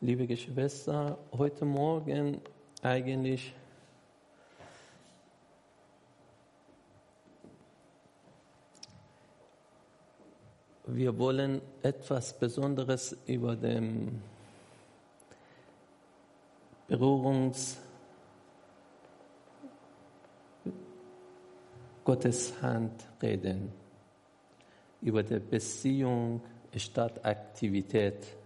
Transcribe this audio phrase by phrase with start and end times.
[0.00, 2.40] Liebe Geschwister, heute Morgen
[2.82, 3.52] eigentlich
[10.86, 14.22] wir wollen etwas Besonderes über den
[16.86, 17.78] Berührungs
[22.04, 23.72] Gottes Hand reden,
[25.02, 26.40] über die Beziehung
[26.76, 28.37] statt Aktivität.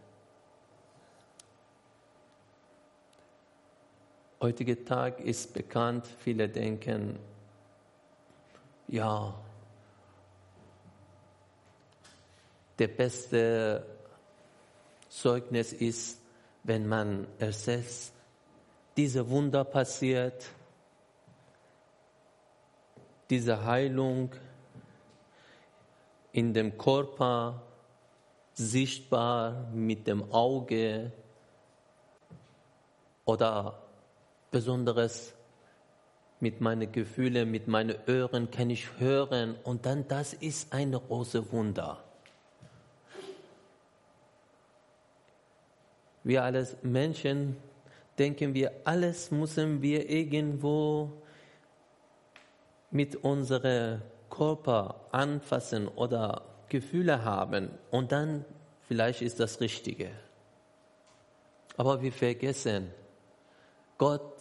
[4.42, 7.16] Heutiger Tag ist bekannt, viele denken,
[8.88, 9.32] ja,
[12.76, 13.86] der beste
[15.08, 16.20] Zeugnis ist,
[16.64, 18.14] wenn man ersetzt,
[18.96, 20.50] diese Wunder passiert,
[23.30, 24.32] diese Heilung
[26.32, 27.62] in dem Körper
[28.54, 31.12] sichtbar mit dem Auge
[33.24, 33.81] oder
[34.52, 35.34] Besonderes
[36.38, 41.50] mit meinen Gefühlen, mit meinen Ohren kann ich hören und dann das ist ein große
[41.50, 42.02] Wunder.
[46.24, 47.56] Wir als Menschen
[48.18, 51.10] denken wir, alles müssen wir irgendwo
[52.90, 58.44] mit unserem Körper anfassen oder Gefühle haben und dann
[58.86, 60.10] vielleicht ist das Richtige.
[61.76, 62.90] Aber wir vergessen,
[64.02, 64.34] Gott,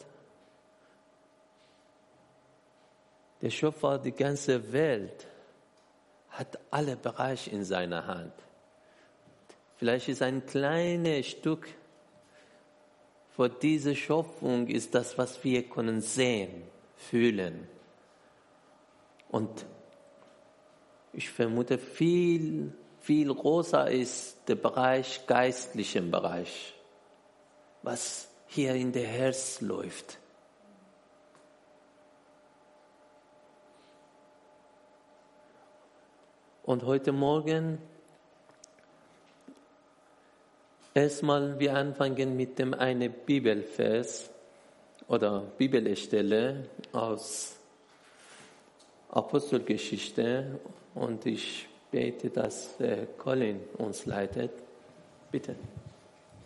[3.43, 5.27] der Schöpfer der ganzen Welt,
[6.31, 8.33] hat alle Bereiche in seiner Hand.
[9.75, 11.67] Vielleicht ist ein kleines Stück
[13.35, 16.63] vor dieser Schöpfung ist das, was wir können sehen,
[16.97, 17.67] fühlen.
[19.29, 19.67] Und
[21.13, 26.73] ich vermute, viel, viel größer ist der Bereich, geistlichen Bereich,
[27.83, 30.17] was hier in der Herz läuft.
[36.63, 37.77] Und heute Morgen
[40.93, 44.29] erstmal wir anfangen mit dem einen Bibelvers
[45.07, 47.55] oder Bibelstelle aus
[49.11, 50.59] Apostelgeschichte
[50.93, 52.75] und ich bete, dass
[53.17, 54.51] Colin uns leitet.
[55.31, 55.55] Bitte.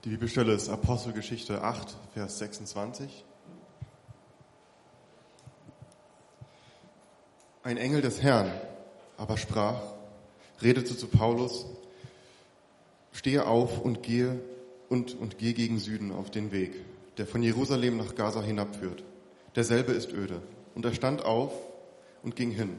[0.06, 3.26] Die Bibelstelle ist Apostelgeschichte 8, Vers 26.
[7.64, 8.52] Ein Engel des Herrn
[9.18, 9.82] aber sprach,
[10.62, 11.66] redete zu Paulus,
[13.14, 14.40] stehe auf und gehe
[14.90, 16.76] und, und geh gegen Süden auf den Weg,
[17.18, 19.04] der von Jerusalem nach Gaza hinabführt.
[19.56, 20.40] Derselbe ist öde.
[20.76, 21.52] Und er stand auf
[22.22, 22.78] und ging hin.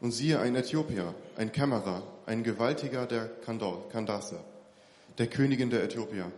[0.00, 4.40] Und siehe, ein Äthiopier, ein Kämmerer, ein Gewaltiger der Kandasse,
[5.20, 6.32] der Königin der Äthiopier,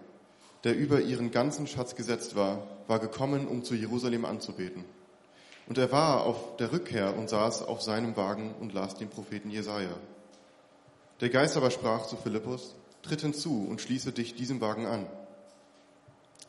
[0.64, 4.84] der über ihren ganzen Schatz gesetzt war, war gekommen, um zu Jerusalem anzubeten.
[5.68, 9.50] Und er war auf der Rückkehr und saß auf seinem Wagen und las den Propheten
[9.50, 9.94] Jesaja.
[11.20, 15.06] Der Geist aber sprach zu Philippus, tritt hinzu und schließe dich diesem Wagen an.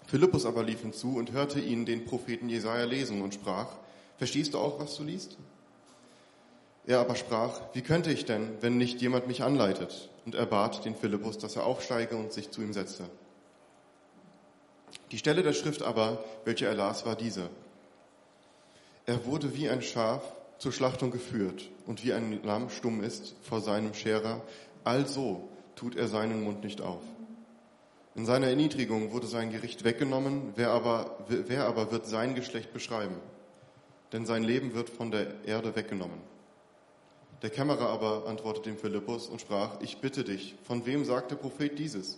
[0.08, 3.68] Philippus aber lief hinzu und hörte ihn den Propheten Jesaja lesen und sprach,
[4.18, 5.38] verstehst du auch, was du liest?
[6.88, 10.10] Er aber sprach, wie könnte ich denn, wenn nicht jemand mich anleitet?
[10.26, 13.10] Und er bat den Philippus, dass er aufsteige und sich zu ihm setze.
[15.12, 17.50] Die Stelle der Schrift aber, welche er las, war diese.
[19.06, 20.24] Er wurde wie ein Schaf
[20.58, 24.42] zur Schlachtung geführt und wie ein Lamm stumm ist vor seinem Scherer,
[24.84, 27.02] also tut er seinen Mund nicht auf.
[28.16, 33.16] In seiner Erniedrigung wurde sein Gericht weggenommen, wer aber, wer aber wird sein Geschlecht beschreiben?
[34.14, 36.33] Denn sein Leben wird von der Erde weggenommen.
[37.44, 41.36] Der Kämmerer aber antwortete dem Philippus und sprach, ich bitte dich, von wem sagt der
[41.36, 42.18] Prophet dieses?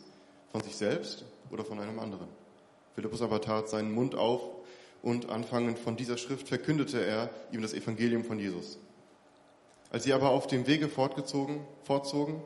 [0.51, 2.27] Von sich selbst oder von einem anderen?
[2.93, 4.41] Philippus aber tat seinen Mund auf
[5.01, 8.77] und anfangend von dieser Schrift verkündete er ihm das Evangelium von Jesus.
[9.89, 12.39] Als sie aber auf dem Wege fortgezogen, fortzogen,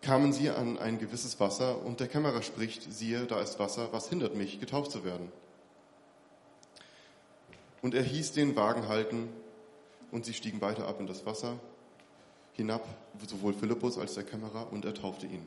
[0.00, 4.08] kamen sie an ein gewisses Wasser und der Kämmerer spricht, siehe, da ist Wasser, was
[4.08, 5.32] hindert mich, getauft zu werden?
[7.82, 9.28] Und er hieß den Wagen halten
[10.12, 11.58] und sie stiegen weiter ab in das Wasser
[12.52, 12.86] hinab,
[13.26, 15.46] sowohl Philippus als der Kämmerer, und er taufte ihn.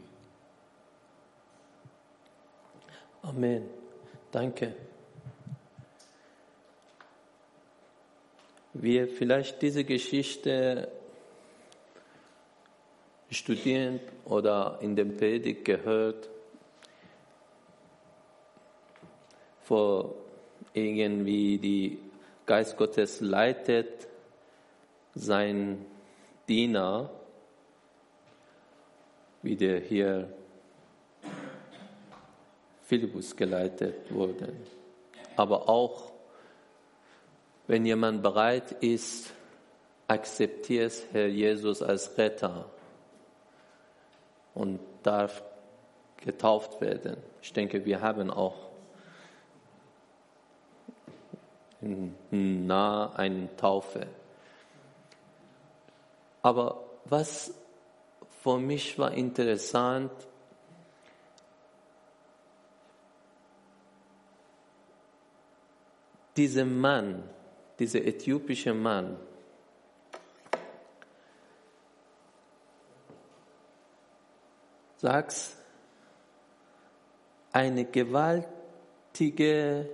[3.22, 3.70] Amen.
[4.32, 4.76] Danke.
[8.74, 10.92] Wir vielleicht diese Geschichte
[13.32, 16.30] studieren oder in dem Predigt gehört,
[19.64, 20.14] vor
[20.74, 22.00] irgendwie die
[22.46, 24.08] Geist Gottes leitet
[25.16, 25.86] sein
[26.48, 27.10] Diener,
[29.42, 30.30] wie der hier
[32.84, 34.56] Philippus geleitet wurden.
[35.36, 36.12] Aber auch,
[37.68, 39.32] wenn jemand bereit ist,
[40.08, 42.70] akzeptiert Herr Jesus als Retter
[44.54, 45.44] und darf
[46.18, 47.18] getauft werden.
[47.42, 48.56] Ich denke, wir haben auch
[52.32, 54.08] nah eine Taufe.
[56.46, 57.52] Aber was
[58.44, 60.12] für mich war interessant,
[66.38, 67.28] dieser Mann,
[67.80, 69.18] dieser äthiopische Mann,
[74.98, 75.36] sagt,
[77.54, 79.90] eine gewaltige,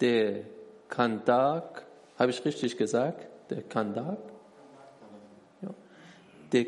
[0.00, 0.46] der
[0.88, 1.86] Kandak,
[2.18, 3.28] habe ich richtig gesagt?
[3.50, 4.31] Der Kandak?
[6.52, 6.66] Der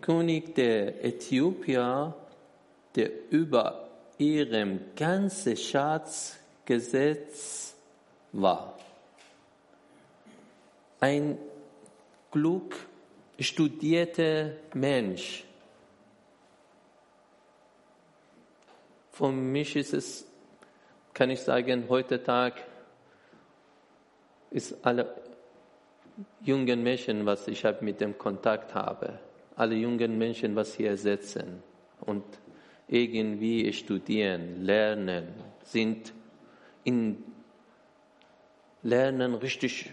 [0.00, 2.14] König der Äthiopier,
[2.94, 3.88] der über
[4.18, 7.76] ihrem ganzen Schatz gesetzt
[8.32, 8.78] war.
[11.00, 11.38] Ein
[12.30, 12.74] klug
[13.38, 15.44] studierter Mensch.
[19.12, 20.26] Für mich ist es,
[21.12, 22.60] kann ich sagen, heutzutage
[24.50, 25.14] ist alle
[26.40, 29.18] jungen Menschen, was ich habe mit dem Kontakt habe,
[29.56, 31.62] alle jungen Menschen, was hier sitzen
[32.00, 32.24] und
[32.88, 35.28] irgendwie studieren, lernen,
[35.62, 36.12] sind
[36.84, 37.22] in
[38.82, 39.90] Lernen richtig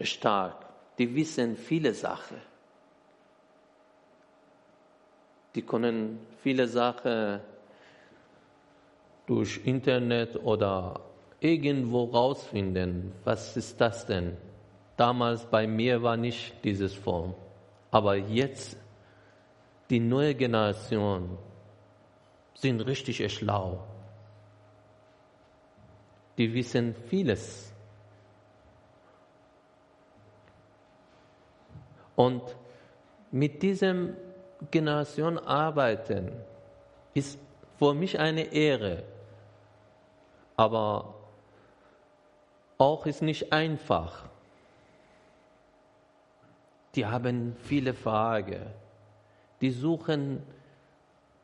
[0.00, 0.64] stark.
[0.98, 2.36] Die wissen viele Sachen.
[5.54, 7.40] Die können viele Sachen
[9.26, 11.00] durch Internet oder
[11.40, 14.36] irgendwo rausfinden, was ist das denn?
[14.96, 17.34] Damals bei mir war nicht dieses Form.
[17.90, 18.76] Aber jetzt,
[19.90, 21.38] die neue Generation
[22.54, 23.84] sind richtig schlau.
[26.38, 27.72] Die wissen vieles.
[32.16, 32.42] Und
[33.30, 34.16] mit diesem
[34.70, 36.32] Generation arbeiten
[37.12, 37.38] ist
[37.78, 39.02] für mich eine Ehre.
[40.56, 41.14] Aber
[42.78, 44.28] auch ist nicht einfach.
[46.94, 48.66] Die haben viele Fragen.
[49.60, 50.42] Die suchen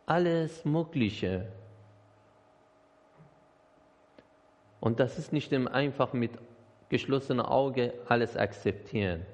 [0.06, 1.46] alles Mögliche.
[4.80, 6.32] Und das ist nicht einfach mit
[6.88, 9.26] geschlossenem Auge alles akzeptieren.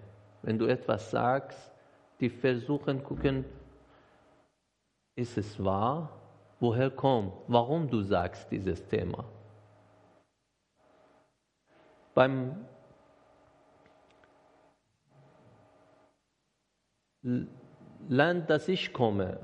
[0.42, 1.72] Wenn du etwas sagst,
[2.20, 3.44] die versuchen gucken,
[5.14, 6.10] ist es wahr?
[6.60, 7.32] Woher kommt?
[7.48, 9.24] Warum du sagst dieses Thema?
[12.14, 12.66] Beim
[18.08, 19.38] Land, das ich komme,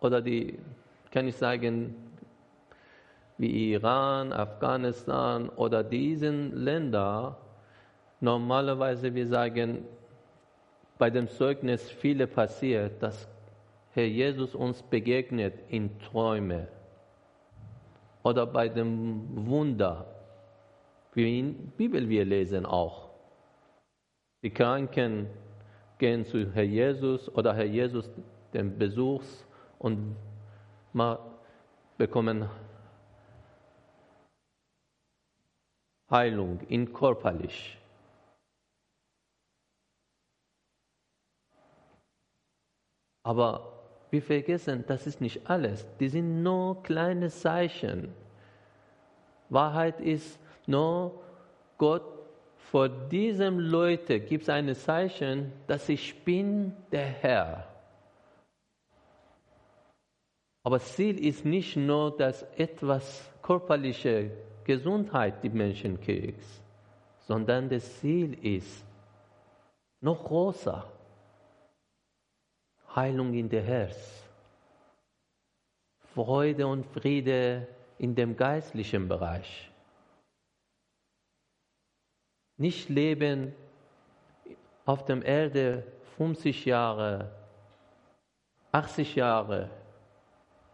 [0.00, 0.58] oder die,
[1.10, 1.94] kann ich sagen,
[3.38, 7.38] wie Iran, Afghanistan oder diesen Länder,
[8.20, 9.84] normalerweise wir sagen,
[10.98, 13.28] bei dem Zeugnis viele passiert, dass
[13.92, 16.68] Herr Jesus uns begegnet in Träume
[18.22, 20.06] oder bei dem Wunder
[21.14, 23.08] wie in Bibel wir lesen auch.
[24.42, 25.26] Die Kranken
[25.98, 28.08] gehen zu Herr Jesus oder Herr Jesus
[28.52, 29.46] den Besuchs
[29.78, 30.16] und
[31.96, 32.48] bekommen
[36.10, 37.78] Heilung in körperlich.
[43.22, 43.74] Aber
[44.10, 45.86] wir vergessen, das ist nicht alles.
[46.00, 48.14] Die sind nur kleine Zeichen.
[49.50, 51.22] Wahrheit ist, nur
[51.76, 52.17] Gott
[52.70, 57.66] vor diesem Leute gibt es ein Zeichen, dass ich bin der Herr.
[60.62, 64.30] Aber Ziel ist nicht nur, dass etwas körperliche
[64.64, 66.44] Gesundheit die Menschen kriegt,
[67.20, 68.84] sondern das Ziel ist
[70.02, 70.84] noch größer.
[72.94, 74.24] Heilung in der Herz.
[76.14, 79.67] Freude und Friede in dem geistlichen Bereich
[82.58, 83.54] nicht leben
[84.84, 85.84] auf der Erde
[86.16, 87.30] 50 Jahre,
[88.72, 89.70] 80 Jahre,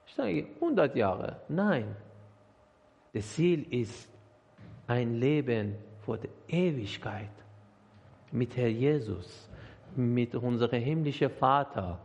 [0.06, 1.40] ich sage 100 Jahre.
[1.48, 1.96] Nein,
[3.12, 4.08] das Ziel ist
[4.86, 7.30] ein Leben vor der Ewigkeit
[8.32, 9.48] mit Herr Jesus,
[9.94, 12.00] mit unserem himmlischen Vater.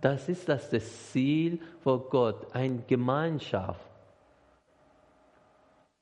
[0.00, 3.88] Das ist das, das Ziel vor Gott, eine Gemeinschaft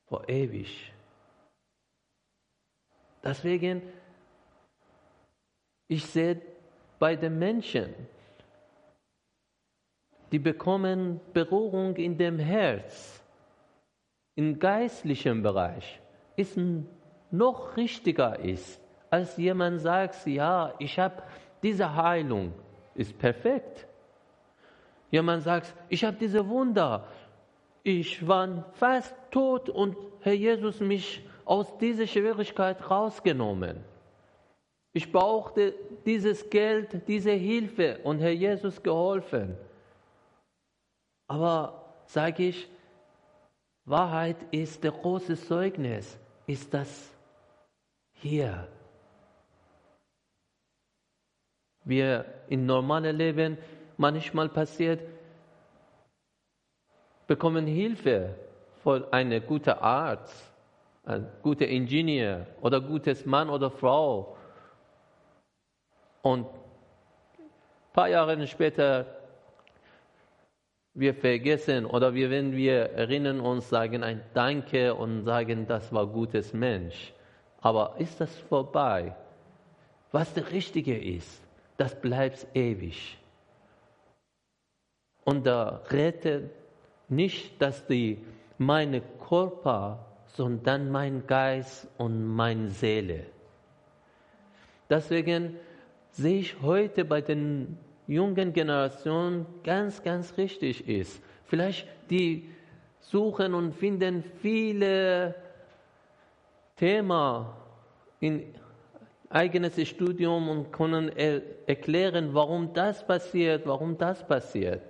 [0.06, 0.92] vor ewig.
[3.22, 3.82] Deswegen,
[5.88, 6.40] ich sehe
[6.98, 7.94] bei den Menschen,
[10.32, 13.22] die bekommen Berührung in dem Herz,
[14.36, 16.00] im geistlichen Bereich
[16.36, 16.58] ist
[17.30, 21.22] noch richtiger ist, als jemand sagt, ja, ich habe
[21.62, 22.54] diese Heilung,
[22.94, 23.86] ist perfekt.
[25.10, 27.06] Jemand sagt, ich habe diese Wunder,
[27.82, 33.82] ich war fast tot und Herr Jesus mich aus dieser Schwierigkeit rausgenommen.
[34.92, 35.74] Ich brauchte
[36.06, 39.56] dieses Geld, diese Hilfe und Herr Jesus geholfen.
[41.26, 42.68] Aber sage ich,
[43.84, 46.16] Wahrheit ist der große Zeugnis,
[46.46, 47.10] ist das
[48.12, 48.68] hier.
[51.82, 53.58] Wir im normalen Leben
[53.96, 55.00] manchmal passiert,
[57.26, 58.36] bekommen Hilfe
[58.84, 60.49] von einem guten Arzt,
[61.10, 64.36] einem guten Ingenieur oder gutes Mann oder Frau.
[66.22, 69.06] Und ein paar Jahre später
[70.94, 76.06] wir vergessen oder wir, wenn wir erinnern uns, sagen ein Danke und sagen, das war
[76.06, 77.12] gutes Mensch.
[77.60, 79.14] Aber ist das vorbei?
[80.12, 81.42] Was der Richtige ist,
[81.76, 83.18] das bleibt ewig.
[85.24, 86.50] Und da rettet
[87.08, 88.18] nicht, dass die
[88.58, 93.26] meine Körper, sondern mein Geist und meine Seele.
[94.88, 95.56] Deswegen
[96.10, 101.22] sehe ich heute bei den jungen Generation ganz, ganz richtig ist.
[101.46, 102.48] Vielleicht die
[103.00, 105.34] suchen und finden viele
[106.76, 107.46] Themen
[108.20, 108.54] in
[109.28, 114.82] eigenes Studium und können er erklären, warum das passiert, warum das passiert.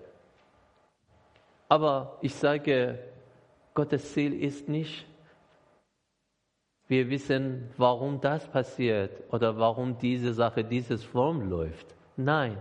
[1.68, 2.98] Aber ich sage,
[3.74, 5.06] Gottes Ziel ist nicht,
[6.90, 11.94] wir wissen, warum das passiert oder warum diese Sache, dieses Form läuft.
[12.16, 12.58] Nein.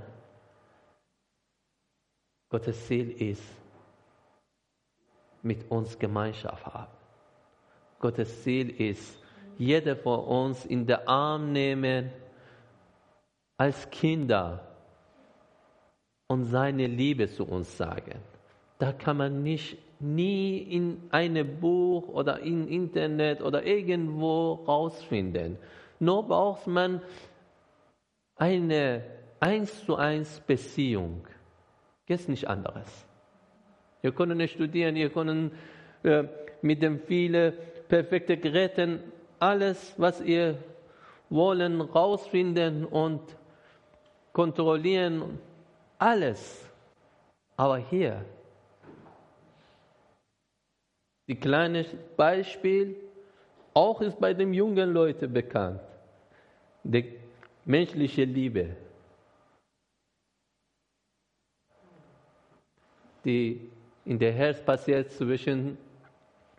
[2.50, 3.43] Gottes Ziel ist,
[5.41, 6.93] mit uns Gemeinschaft haben.
[8.00, 9.19] Gottes Ziel ist,
[9.57, 12.12] jeder von uns in den Arm nehmen
[13.57, 14.77] als Kinder
[16.27, 18.21] und seine Liebe zu uns sagen.
[18.79, 25.57] Da kann man nicht nie in einem Buch oder im Internet oder irgendwo rausfinden.
[26.00, 27.01] Nur braucht man
[28.38, 29.03] eine
[29.39, 31.27] eins zu eins Beziehung
[32.09, 33.05] Jetzt nicht anderes.
[34.01, 35.53] Ihr könnt nicht studieren, ihr könnt
[36.01, 36.24] äh,
[36.63, 37.53] mit den vielen
[37.88, 39.03] perfekten Geräten
[39.39, 40.57] alles, was ihr
[41.29, 43.21] wollen, rausfinden und
[44.33, 45.38] kontrollieren.
[46.00, 46.67] Alles.
[47.55, 48.25] Aber hier,
[51.29, 51.86] die kleine
[52.17, 52.98] Beispiel,
[53.74, 55.79] auch ist bei den jungen Leuten bekannt.
[56.83, 57.15] Die
[57.63, 58.75] menschliche Liebe.
[63.25, 63.69] die
[64.05, 65.77] in der Herz passiert zwischen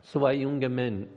[0.03, 1.09] zwei jungen Menschen,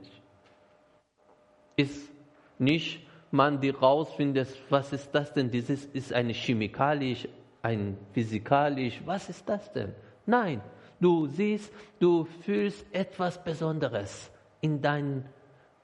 [1.76, 2.10] ist
[2.58, 5.50] nicht man die rausfindet, was ist das denn?
[5.50, 7.28] Dieses ist eine chemikalisch,
[7.62, 9.92] ein physikalisch, was ist das denn?
[10.24, 10.60] Nein,
[11.00, 15.24] du siehst, du fühlst etwas Besonderes in deinem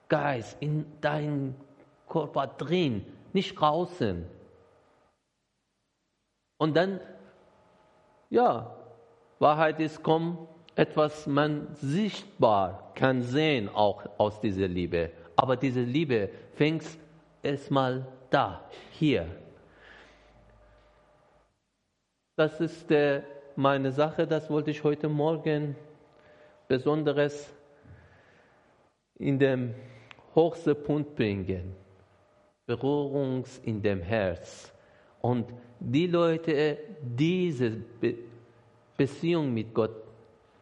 [0.08, 1.54] Geist, in deinem
[2.08, 4.26] Körper drin, nicht draußen.
[6.58, 7.00] Und dann,
[8.28, 8.74] ja,
[9.38, 15.10] Wahrheit ist, komm, etwas man sichtbar kann sehen auch aus dieser Liebe.
[15.36, 16.84] Aber diese Liebe fängt
[17.42, 19.26] erstmal da, hier.
[22.36, 23.22] Das ist äh,
[23.60, 25.76] meine Sache, das wollte ich heute Morgen
[26.66, 27.52] besonderes
[29.18, 29.74] in dem
[30.34, 31.76] höchsten Punkt bringen.
[32.64, 34.72] Berührungs in dem Herz.
[35.20, 37.72] Und die Leute, diese
[38.96, 40.04] Beziehung mit Gott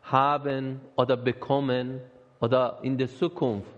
[0.02, 2.00] haben oder bekommen
[2.40, 3.70] oder in der Zukunft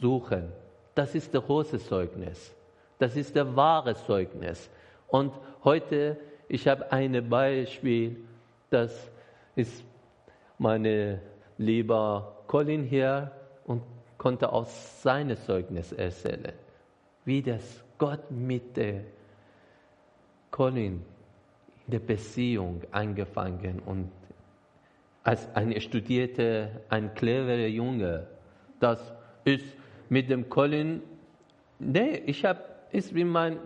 [0.00, 0.50] suchen.
[0.94, 2.52] Das ist der große Zeugnis.
[2.98, 4.68] Das ist der wahre Zeugnis.
[5.06, 5.32] Und
[5.62, 6.16] heute,
[6.52, 8.14] ich habe ein Beispiel,
[8.68, 9.10] das
[9.56, 9.82] ist
[10.58, 11.22] meine
[11.56, 13.30] lieber Colin hier
[13.64, 13.82] und
[14.18, 16.52] konnte aus seinem Zeugnis erzählen,
[17.24, 19.00] wie das Gott mit der
[20.50, 21.02] Colin
[21.86, 24.10] der Beziehung angefangen und
[25.24, 28.26] als ein studierter, ein cleverer Junge,
[28.78, 29.00] das
[29.44, 29.64] ist
[30.10, 31.00] mit dem Colin,
[31.78, 33.56] nee, ich habe, ist wie mein,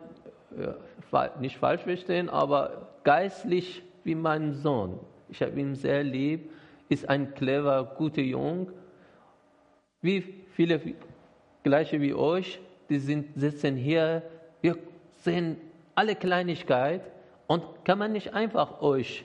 [1.41, 4.99] nicht falsch verstehen, aber geistlich wie mein Sohn.
[5.29, 6.50] Ich habe ihn sehr lieb,
[6.88, 8.73] ist ein clever, guter Junge,
[10.00, 10.21] wie
[10.55, 10.81] viele
[11.62, 14.23] gleiche wie euch, die sind, sitzen hier,
[14.61, 14.79] wir
[15.23, 15.57] sehen
[15.95, 17.03] alle Kleinigkeit
[17.47, 19.25] und kann man nicht einfach euch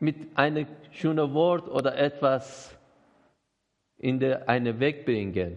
[0.00, 2.76] mit einem schönen Wort oder etwas
[3.98, 5.56] in der einen Weg bringen.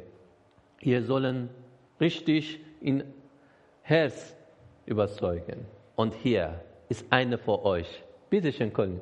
[0.81, 1.49] Ihr sollen
[1.99, 3.03] richtig in
[3.85, 4.33] Herz
[4.85, 5.65] überzeugen.
[5.97, 8.01] Und hier ist eine für euch.
[8.29, 9.01] Bitte schön, Colin.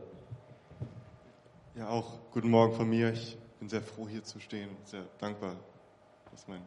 [1.75, 3.13] Ja, auch guten Morgen von mir.
[3.13, 4.69] Ich bin sehr froh, hier zu stehen.
[4.85, 5.55] Sehr dankbar,
[6.31, 6.63] dass mein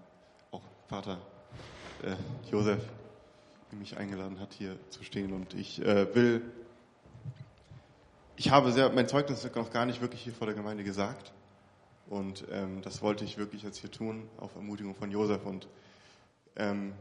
[0.52, 1.18] auch Vater
[2.04, 2.14] äh,
[2.52, 2.88] Josef
[3.72, 5.32] mich eingeladen hat, hier zu stehen.
[5.32, 6.42] Und ich äh, will,
[8.36, 11.32] ich habe sehr, mein Zeugnis noch gar nicht wirklich hier vor der Gemeinde gesagt.
[12.08, 15.44] Und ähm, das wollte ich wirklich jetzt hier tun, auf Ermutigung von Josef.
[15.44, 15.66] Und
[16.54, 16.92] ähm,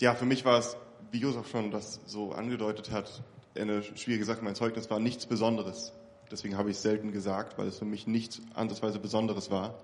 [0.00, 0.76] ja, für mich war es,
[1.10, 3.22] wie Josef schon das so angedeutet hat,
[3.56, 4.42] eine schwierige Sache.
[4.42, 5.92] Mein Zeugnis war nichts Besonderes.
[6.30, 9.74] Deswegen habe ich es selten gesagt, weil es für mich nichts ansatzweise Besonderes war.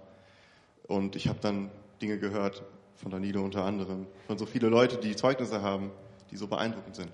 [0.86, 2.62] Und ich habe dann Dinge gehört,
[2.96, 5.90] von Danilo unter anderem, von so viele Leute, die Zeugnisse haben,
[6.30, 7.10] die so beeindruckend sind.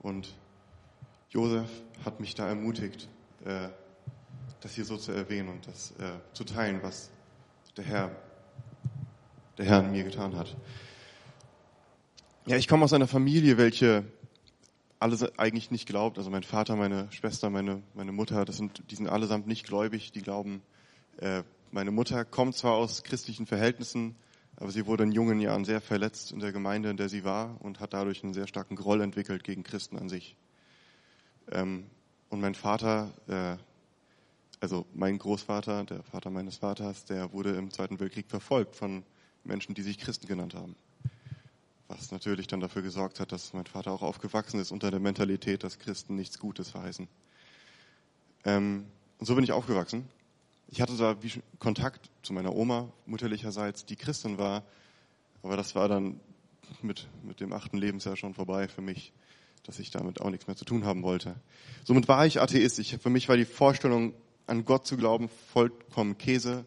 [0.00, 0.34] Und
[1.30, 1.68] Josef
[2.04, 3.08] hat mich da ermutigt,
[3.44, 3.68] äh,
[4.60, 7.10] das hier so zu erwähnen und das äh, zu teilen, was
[7.76, 8.10] der Herr,
[9.58, 10.56] der Herr an mir getan hat.
[12.44, 14.04] Ja, ich komme aus einer Familie, welche
[14.98, 16.18] alles eigentlich nicht glaubt.
[16.18, 20.10] Also mein Vater, meine Schwester, meine, meine Mutter, das sind, die sind allesamt nicht gläubig.
[20.10, 20.60] Die glauben,
[21.18, 24.16] äh, meine Mutter kommt zwar aus christlichen Verhältnissen,
[24.56, 27.60] aber sie wurde in jungen Jahren sehr verletzt in der Gemeinde, in der sie war
[27.60, 30.34] und hat dadurch einen sehr starken Groll entwickelt gegen Christen an sich.
[31.52, 31.84] Ähm,
[32.28, 33.56] und mein Vater, äh,
[34.58, 39.04] also mein Großvater, der Vater meines Vaters, der wurde im Zweiten Weltkrieg verfolgt von
[39.44, 40.74] Menschen, die sich Christen genannt haben.
[41.96, 45.62] Was natürlich dann dafür gesorgt hat, dass mein Vater auch aufgewachsen ist unter der Mentalität,
[45.62, 47.06] dass Christen nichts Gutes verheißen.
[48.44, 48.86] Ähm,
[49.18, 50.08] und so bin ich aufgewachsen.
[50.68, 51.14] Ich hatte da
[51.58, 54.62] Kontakt zu meiner Oma mutterlicherseits, die Christin war,
[55.42, 56.18] aber das war dann
[56.80, 59.12] mit, mit dem achten Lebensjahr schon vorbei für mich,
[59.64, 61.34] dass ich damit auch nichts mehr zu tun haben wollte.
[61.84, 62.78] Somit war ich Atheist.
[62.78, 64.14] Ich, für mich war die Vorstellung,
[64.46, 66.64] an Gott zu glauben, vollkommen Käse.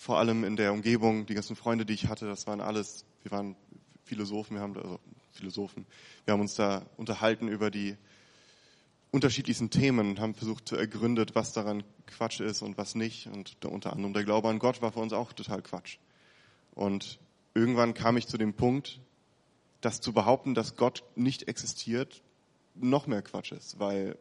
[0.00, 3.30] Vor allem in der Umgebung, die ganzen Freunde, die ich hatte, das waren alles, wir
[3.30, 3.54] waren
[4.04, 5.00] Philosophen, wir haben, also
[5.32, 5.86] Philosophen,
[6.24, 7.96] wir haben uns da unterhalten über die
[9.10, 13.26] unterschiedlichsten Themen und haben versucht zu ergründet, was daran Quatsch ist und was nicht.
[13.26, 15.98] Und unter anderem der Glaube an Gott war für uns auch total Quatsch.
[16.74, 17.18] Und
[17.54, 19.00] irgendwann kam ich zu dem Punkt,
[19.82, 22.22] dass zu behaupten, dass Gott nicht existiert,
[22.74, 24.16] noch mehr Quatsch ist, weil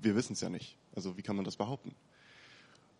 [0.00, 0.76] wir wissen es ja nicht.
[0.94, 1.94] Also wie kann man das behaupten?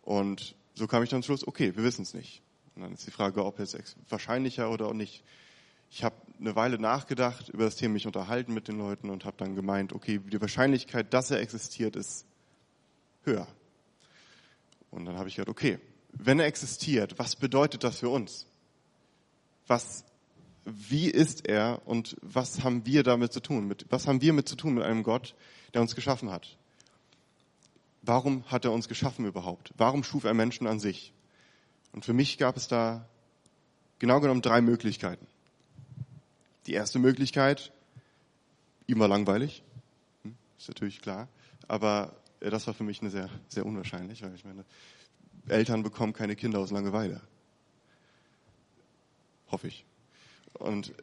[0.03, 2.41] Und so kam ich dann zum Schluss, okay, wir wissen es nicht.
[2.75, 3.75] Und dann ist die Frage, ob es
[4.09, 5.23] wahrscheinlicher oder nicht.
[5.93, 9.35] Ich habe eine Weile nachgedacht, über das Thema mich unterhalten mit den Leuten und habe
[9.37, 12.25] dann gemeint, okay, die Wahrscheinlichkeit, dass er existiert, ist
[13.23, 13.45] höher.
[14.89, 15.79] Und dann habe ich gedacht, okay,
[16.13, 18.47] wenn er existiert, was bedeutet das für uns?
[19.67, 20.05] Was,
[20.63, 23.67] wie ist er und was haben wir damit zu tun?
[23.67, 25.35] Mit, was haben wir mit zu tun mit einem Gott,
[25.73, 26.57] der uns geschaffen hat?
[28.01, 29.73] Warum hat er uns geschaffen überhaupt?
[29.77, 31.13] Warum schuf er Menschen an sich?
[31.91, 33.07] Und für mich gab es da
[33.99, 35.27] genau genommen drei Möglichkeiten.
[36.67, 37.71] Die erste Möglichkeit,
[38.87, 39.63] ihm war langweilig,
[40.23, 41.27] hm, ist natürlich klar,
[41.67, 44.65] aber das war für mich eine sehr, sehr unwahrscheinlich, weil ich meine,
[45.47, 47.21] Eltern bekommen keine Kinder aus Langeweile.
[49.51, 49.85] Hoffe ich.
[50.53, 50.93] Und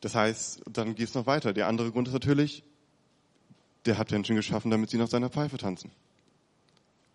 [0.00, 1.52] das heißt, dann geht es noch weiter.
[1.52, 2.62] Der andere Grund ist natürlich,
[3.86, 5.90] der hat Menschen geschaffen, damit sie nach seiner Pfeife tanzen.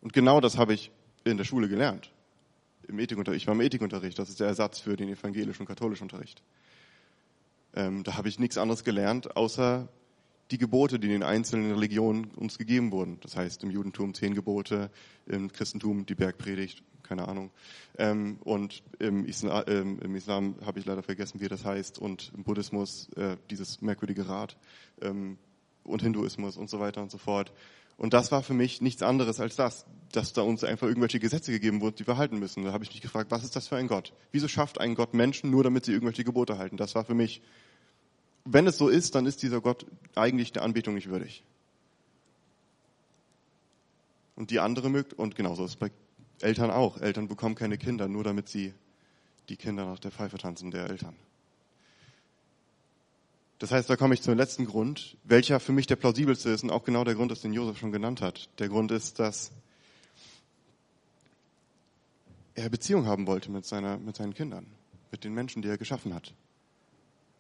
[0.01, 0.91] Und genau das habe ich
[1.23, 2.11] in der Schule gelernt.
[2.87, 3.43] Im Ethikunterricht.
[3.43, 4.17] Ich war im Ethikunterricht.
[4.17, 6.41] Das ist der Ersatz für den evangelischen und katholischen Unterricht.
[7.75, 9.87] Ähm, da habe ich nichts anderes gelernt, außer
[10.51, 13.19] die Gebote, die in den einzelnen Religionen uns gegeben wurden.
[13.21, 14.89] Das heißt im Judentum zehn Gebote,
[15.27, 17.51] im Christentum die Bergpredigt, keine Ahnung.
[17.97, 21.99] Ähm, und im Islam, ähm, Islam habe ich leider vergessen, wie das heißt.
[21.99, 24.57] Und im Buddhismus äh, dieses merkwürdige Rad.
[25.01, 25.37] Ähm,
[25.83, 27.51] und Hinduismus und so weiter und so fort.
[27.99, 31.51] Und das war für mich nichts anderes als das, dass da uns einfach irgendwelche Gesetze
[31.51, 32.63] gegeben wurden, die wir halten müssen.
[32.63, 34.13] Da habe ich mich gefragt, was ist das für ein Gott?
[34.31, 36.77] Wieso schafft ein Gott Menschen nur, damit sie irgendwelche Gebote halten?
[36.77, 37.41] Das war für mich,
[38.45, 39.85] wenn es so ist, dann ist dieser Gott
[40.15, 41.43] eigentlich der Anbetung nicht würdig.
[44.37, 45.91] Und die andere Möglichkeit, und genauso ist es bei
[46.39, 47.01] Eltern auch.
[47.01, 48.73] Eltern bekommen keine Kinder, nur damit sie
[49.49, 51.17] die Kinder nach der Pfeife tanzen der Eltern.
[53.59, 56.71] Das heißt, da komme ich zum letzten Grund, welcher für mich der plausibelste ist und
[56.71, 58.49] auch genau der Grund ist, den Josef schon genannt hat.
[58.57, 59.51] Der Grund ist, dass
[62.55, 64.65] er Beziehung haben wollte mit, seiner, mit seinen Kindern,
[65.11, 66.33] mit den Menschen, die er geschaffen hat.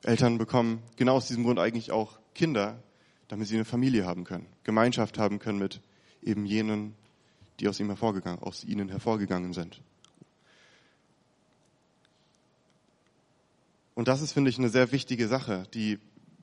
[0.03, 2.83] Eltern bekommen genau aus diesem Grund eigentlich auch Kinder,
[3.29, 5.81] damit sie eine Familie haben können, Gemeinschaft haben können mit
[6.21, 6.95] eben jenen,
[7.61, 9.81] die aus ihm hervorgegangen, aus ihnen hervorgegangen sind.
[13.99, 15.99] Und das ist, finde ich, eine sehr wichtige Sache, die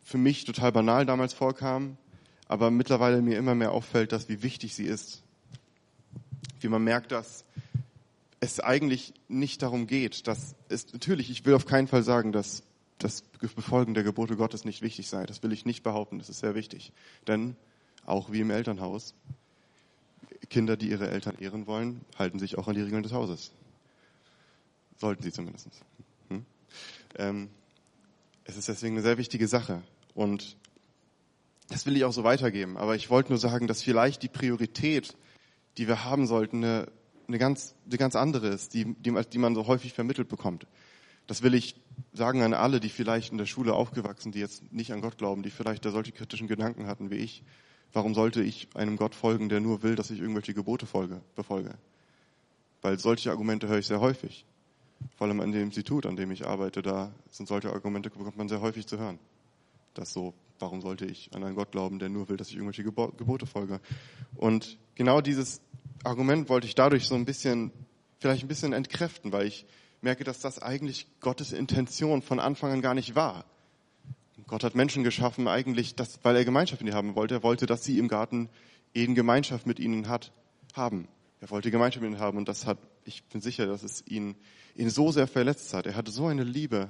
[0.06, 1.98] für mich total banal damals vorkam,
[2.46, 5.24] aber mittlerweile mir immer mehr auffällt, dass wie wichtig sie ist.
[6.60, 7.44] Wie man merkt, dass
[8.38, 12.62] es eigentlich nicht darum geht, dass es natürlich, ich will auf keinen Fall sagen, dass
[12.98, 15.26] das Befolgen der Gebote Gottes nicht wichtig sei.
[15.26, 16.18] Das will ich nicht behaupten.
[16.18, 16.92] Das ist sehr wichtig.
[17.26, 17.56] Denn
[18.04, 19.12] auch wie im Elternhaus,
[20.48, 23.50] Kinder, die ihre Eltern ehren wollen, halten sich auch an die Regeln des Hauses.
[24.98, 25.68] Sollten sie zumindest.
[26.28, 26.46] Hm?
[27.16, 27.50] Ähm,
[28.44, 29.82] es ist deswegen eine sehr wichtige Sache.
[30.16, 30.56] Und
[31.68, 32.78] das will ich auch so weitergeben.
[32.78, 35.14] Aber ich wollte nur sagen, dass vielleicht die Priorität,
[35.76, 36.88] die wir haben sollten, eine,
[37.28, 40.66] eine, ganz, eine ganz andere ist, die, die, die man so häufig vermittelt bekommt.
[41.26, 41.76] Das will ich
[42.14, 45.42] sagen an alle, die vielleicht in der Schule aufgewachsen, die jetzt nicht an Gott glauben,
[45.42, 47.42] die vielleicht da solche kritischen Gedanken hatten wie ich.
[47.92, 51.74] Warum sollte ich einem Gott folgen, der nur will, dass ich irgendwelche Gebote folge, befolge?
[52.80, 54.46] Weil solche Argumente höre ich sehr häufig.
[55.16, 58.48] Vor allem an dem Institut, an dem ich arbeite, da sind solche Argumente, bekommt man
[58.48, 59.18] sehr häufig zu hören.
[59.96, 62.84] Das so, warum sollte ich an einen Gott glauben, der nur will, dass ich irgendwelche
[62.84, 63.80] Gebote folge?
[64.34, 65.62] Und genau dieses
[66.04, 67.72] Argument wollte ich dadurch so ein bisschen,
[68.18, 69.66] vielleicht ein bisschen entkräften, weil ich
[70.02, 73.46] merke, dass das eigentlich Gottes Intention von Anfang an gar nicht war.
[74.46, 77.36] Gott hat Menschen geschaffen, eigentlich, das, weil er Gemeinschaft mit ihnen haben wollte.
[77.36, 78.48] Er wollte, dass sie im Garten
[78.94, 80.32] Eden Gemeinschaft mit ihnen hat,
[80.74, 81.08] haben.
[81.40, 84.36] Er wollte Gemeinschaft mit ihnen haben und das hat, ich bin sicher, dass es ihn,
[84.74, 85.86] ihn so sehr verletzt hat.
[85.86, 86.88] Er hatte so eine Liebe,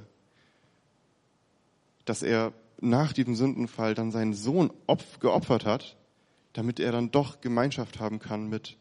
[2.05, 4.71] dass er nach diesem Sündenfall dann seinen Sohn
[5.21, 5.97] geopfert hat,
[6.53, 8.77] damit er dann doch Gemeinschaft haben kann mit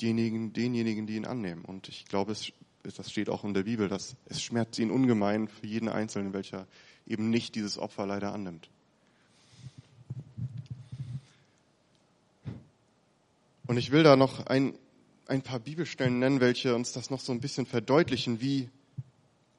[0.00, 1.64] denjenigen, denjenigen, die ihn annehmen.
[1.64, 5.48] Und ich glaube, es, das steht auch in der Bibel, dass es schmerzt ihn ungemein
[5.48, 6.66] für jeden Einzelnen, welcher
[7.06, 8.68] eben nicht dieses Opfer leider annimmt.
[13.66, 14.76] Und ich will da noch ein,
[15.26, 18.68] ein paar Bibelstellen nennen, welche uns das noch so ein bisschen verdeutlichen, wie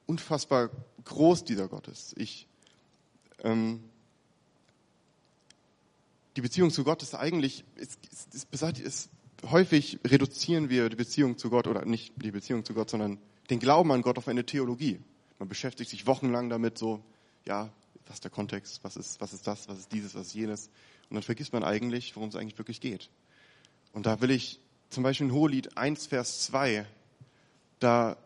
[0.06, 0.70] unfassbar
[1.04, 2.14] groß dieser Gott ist.
[2.16, 2.46] Ich,
[3.44, 3.84] ähm,
[6.36, 9.10] die Beziehung zu Gott ist eigentlich, ist, ist, ist, ist,
[9.50, 13.18] häufig reduzieren wir die Beziehung zu Gott, oder nicht die Beziehung zu Gott, sondern
[13.50, 14.98] den Glauben an Gott auf eine Theologie.
[15.38, 17.04] Man beschäftigt sich wochenlang damit, so,
[17.46, 17.70] ja,
[18.06, 20.70] was ist der Kontext, was ist, was ist das, was ist dieses, was ist jenes.
[21.08, 23.10] Und dann vergisst man eigentlich, worum es eigentlich wirklich geht.
[23.92, 26.86] Und da will ich zum Beispiel in Hohelied 1, Vers 2,
[27.78, 28.16] da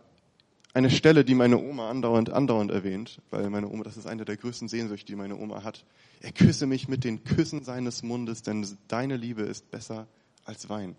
[0.78, 4.36] eine Stelle, die meine Oma andauernd, andauernd erwähnt, weil meine Oma, das ist eine der
[4.36, 5.84] größten Sehnsüchte, die meine Oma hat.
[6.20, 10.06] Er küsse mich mit den Küssen seines Mundes, denn deine Liebe ist besser
[10.44, 10.94] als Wein.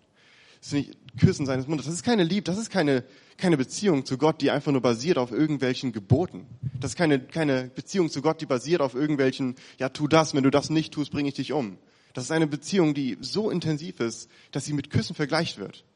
[0.60, 1.86] Das ist nicht Küssen seines Mundes.
[1.86, 3.04] Das ist keine Liebe, das ist keine,
[3.38, 6.46] keine Beziehung zu Gott, die einfach nur basiert auf irgendwelchen Geboten.
[6.78, 10.44] Das ist keine, keine Beziehung zu Gott, die basiert auf irgendwelchen, ja, tu das, wenn
[10.44, 11.78] du das nicht tust, bringe ich dich um.
[12.12, 15.86] Das ist eine Beziehung, die so intensiv ist, dass sie mit Küssen vergleicht wird.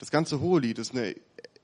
[0.00, 1.14] Das ganze Hohelied ist eine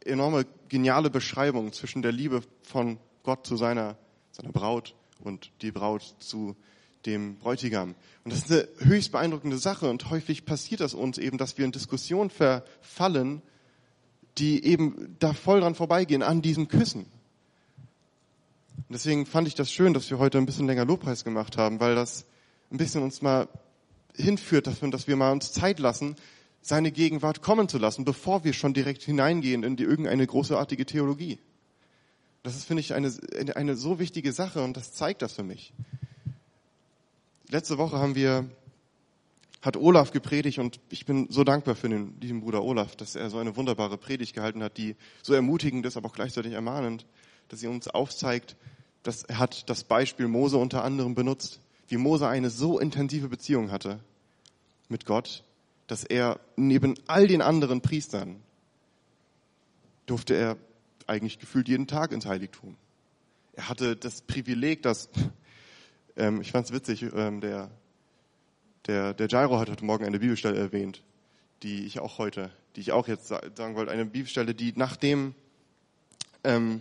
[0.04, 3.96] enorme, geniale Beschreibung zwischen der Liebe von Gott zu seiner,
[4.32, 6.56] seiner Braut und die Braut zu
[7.06, 7.94] dem Bräutigam.
[8.24, 11.64] Und das ist eine höchst beeindruckende Sache und häufig passiert das uns eben, dass wir
[11.64, 13.42] in Diskussionen verfallen,
[14.38, 17.06] die eben da voll dran vorbeigehen, an diesem Küssen.
[18.76, 21.80] Und deswegen fand ich das schön, dass wir heute ein bisschen länger Lobpreis gemacht haben,
[21.80, 22.26] weil das
[22.70, 23.48] ein bisschen uns mal
[24.16, 26.16] hinführt, dass wir, dass wir mal uns Zeit lassen,
[26.66, 31.38] seine Gegenwart kommen zu lassen, bevor wir schon direkt hineingehen in die, irgendeine großartige Theologie.
[32.42, 33.12] Das ist, finde ich, eine,
[33.54, 35.74] eine so wichtige Sache und das zeigt das für mich.
[37.50, 38.48] Letzte Woche haben wir,
[39.60, 43.28] hat Olaf gepredigt und ich bin so dankbar für den lieben Bruder Olaf, dass er
[43.28, 47.04] so eine wunderbare Predigt gehalten hat, die so ermutigend ist, aber auch gleichzeitig ermahnend,
[47.48, 48.56] dass sie uns aufzeigt,
[49.02, 53.70] dass er hat das Beispiel Mose unter anderem benutzt, wie Mose eine so intensive Beziehung
[53.70, 54.00] hatte
[54.88, 55.44] mit Gott,
[55.86, 58.42] dass er neben all den anderen Priestern
[60.06, 60.56] durfte er
[61.06, 62.76] eigentlich gefühlt jeden Tag ins Heiligtum.
[63.52, 65.08] Er hatte das Privileg, dass
[66.16, 67.70] ähm, ich fand es witzig, ähm, der,
[68.86, 71.02] der, der Jairo hat heute Morgen eine Bibelstelle erwähnt,
[71.62, 75.34] die ich auch heute, die ich auch jetzt sagen wollte, eine Bibelstelle, die nachdem
[76.42, 76.80] ähm,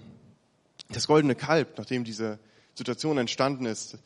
[0.90, 2.40] das goldene Kalb, nachdem diese
[2.76, 3.98] Situation entstanden ist,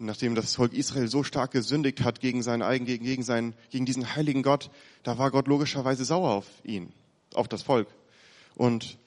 [0.00, 3.86] nachdem das Volk Israel so stark gesündigt hat gegen seinen eigen, gegen, gegen seinen, gegen
[3.86, 4.70] diesen heiligen Gott,
[5.02, 6.92] da war Gott logischerweise sauer auf ihn,
[7.34, 7.88] auf das Volk.
[8.54, 8.98] Und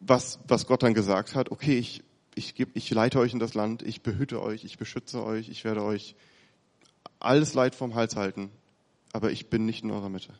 [0.00, 2.02] was, was Gott dann gesagt hat, okay, ich
[2.34, 5.64] ich, geb, ich leite euch in das Land, ich behüte euch, ich beschütze euch, ich
[5.64, 6.14] werde euch
[7.18, 8.50] alles Leid vom Hals halten,
[9.12, 10.32] aber ich bin nicht in eurer Mitte.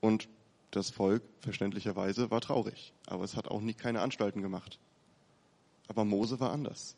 [0.00, 0.28] Und
[0.70, 4.78] das Volk, verständlicherweise, war traurig, aber es hat auch nie keine Anstalten gemacht.
[5.88, 6.94] Aber Mose war anders.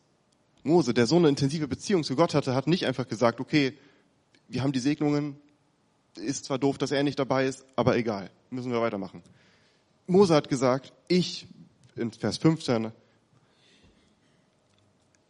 [0.63, 3.77] Mose, der so eine intensive Beziehung zu Gott hatte, hat nicht einfach gesagt, okay,
[4.49, 5.37] wir haben die Segnungen,
[6.17, 9.23] ist zwar doof, dass er nicht dabei ist, aber egal, müssen wir weitermachen.
[10.07, 11.47] Mose hat gesagt, ich,
[11.97, 12.93] in Vers 15,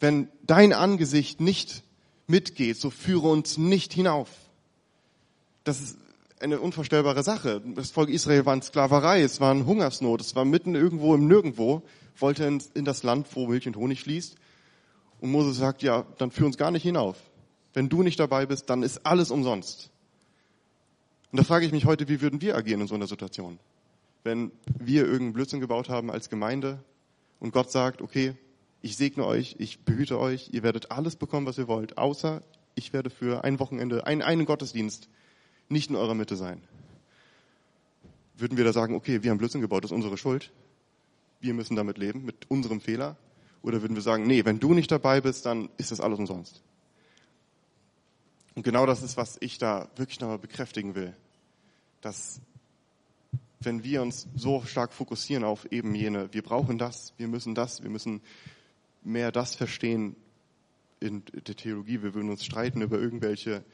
[0.01, 1.83] wenn dein Angesicht nicht
[2.27, 4.29] mitgeht, so führe uns nicht hinauf.
[5.65, 5.97] Das ist,
[6.43, 7.63] eine unvorstellbare Sache.
[7.75, 11.27] Das Volk Israel war in Sklaverei, es war in Hungersnot, es war mitten irgendwo im
[11.27, 11.83] Nirgendwo,
[12.19, 14.37] wollte in, das Land, wo Milch und Honig fließt.
[15.23, 17.17] Und Moses sagt, ja, dann führ uns gar nicht hinauf.
[17.75, 19.89] Wenn du nicht dabei bist, dann ist alles umsonst.
[21.31, 23.61] Und da frage ich mich heute, wie würden wir agieren in so einer Situation?
[24.25, 26.83] Wenn wir irgendeinen Blödsinn gebaut haben als Gemeinde
[27.39, 28.35] und Gott sagt, okay,
[28.81, 32.43] ich segne euch, ich behüte euch, ihr werdet alles bekommen, was ihr wollt, außer
[32.75, 35.09] ich werde für ein Wochenende, ein, einen Gottesdienst
[35.69, 36.61] nicht in eurer Mitte sein.
[38.37, 40.51] Würden wir da sagen, okay, wir haben Blödsinn gebaut, das ist unsere Schuld,
[41.39, 43.17] wir müssen damit leben, mit unserem Fehler?
[43.63, 46.63] Oder würden wir sagen, nee, wenn du nicht dabei bist, dann ist das alles umsonst?
[48.55, 51.15] Und genau das ist, was ich da wirklich nochmal bekräftigen will.
[52.01, 52.41] Dass,
[53.61, 57.83] wenn wir uns so stark fokussieren auf eben jene, wir brauchen das, wir müssen das,
[57.83, 58.21] wir müssen
[59.05, 60.17] mehr das verstehen
[61.01, 63.65] in der Theologie, wir würden uns streiten über irgendwelche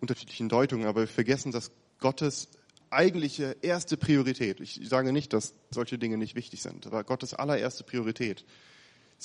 [0.00, 2.48] unterschiedlichen Deutungen, aber wir vergessen, dass Gottes
[2.90, 7.84] eigentliche erste Priorität, ich sage nicht, dass solche Dinge nicht wichtig sind, aber Gottes allererste
[7.84, 8.44] Priorität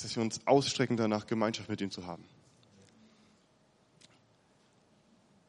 [0.02, 2.24] dass wir uns ausstrecken danach, Gemeinschaft mit ihm zu haben.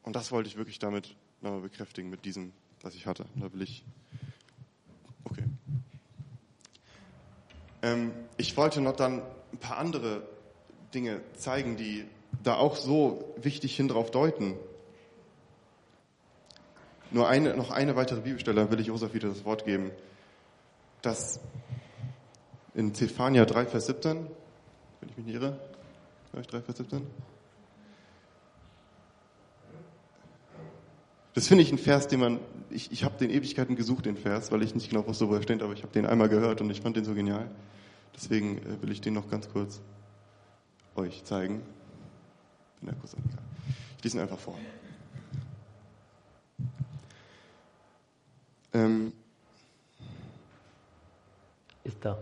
[0.02, 3.26] Und das wollte ich wirklich damit nochmal bekräftigen, mit diesem, was ich hatte.
[3.36, 3.84] Da will ich.
[5.24, 5.44] Okay.
[7.82, 10.26] Ähm, ich wollte noch dann ein paar andere
[10.94, 12.06] Dinge zeigen, die
[12.42, 14.54] da auch so wichtig hin drauf deuten.
[17.10, 19.90] Nur eine, noch eine weitere Bibelstelle, will ich Josef wieder das Wort geben.
[21.02, 21.40] Das
[22.74, 24.39] in Zephania 3, Vers 17, wenn
[25.10, 25.58] ich mich nicht irre,
[26.32, 27.02] 3, Vers 17.
[31.34, 34.52] Das finde ich ein Vers, den man, ich, ich habe den Ewigkeiten gesucht, den Vers,
[34.52, 36.70] weil ich nicht genau wusste, wo er steht, aber ich habe den einmal gehört und
[36.70, 37.50] ich fand den so genial.
[38.14, 39.80] Deswegen äh, will ich den noch ganz kurz
[40.96, 41.62] euch zeigen.
[43.98, 44.58] Ich lese ihn einfach vor.
[48.72, 49.12] Ähm,
[51.84, 52.18] ist da.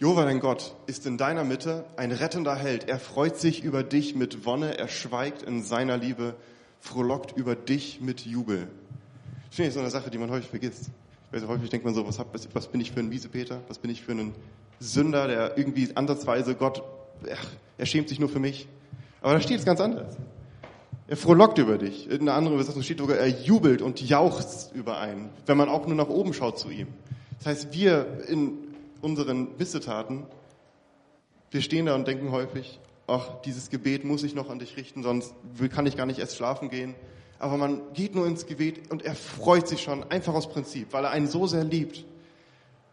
[0.00, 0.06] Ist.
[0.06, 2.88] Jehova, dein Gott, ist in deiner Mitte ein rettender Held.
[2.88, 6.36] Er freut sich über dich mit Wonne, er schweigt in seiner Liebe,
[6.80, 8.66] frohlockt über dich mit Jubel.
[9.48, 10.86] Das finde ich so eine Sache, die man häufig vergisst.
[11.32, 13.60] Weiß, häufig denkt man so, was, hab, was bin ich für ein Miesepeter?
[13.68, 14.34] Was bin ich für ein
[14.78, 16.82] Sünder, der irgendwie ansatzweise Gott,
[17.30, 18.68] ach, er schämt sich nur für mich.
[19.20, 20.16] Aber da steht es ganz anders.
[21.08, 22.08] Er frohlockt über dich.
[22.08, 25.86] In einer anderen Übersetzung steht sogar, er jubelt und jauchzt über einen, wenn man auch
[25.86, 26.88] nur nach oben schaut zu ihm.
[27.36, 28.69] Das heißt, wir in
[29.00, 30.26] unseren Missetaten,
[31.50, 35.02] wir stehen da und denken häufig, ach, dieses Gebet muss ich noch an dich richten,
[35.02, 35.34] sonst
[35.72, 36.94] kann ich gar nicht erst schlafen gehen.
[37.38, 41.04] Aber man geht nur ins Gebet und er freut sich schon, einfach aus Prinzip, weil
[41.04, 42.04] er einen so sehr liebt.